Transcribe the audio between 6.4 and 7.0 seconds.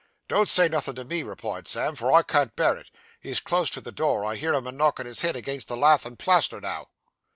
now.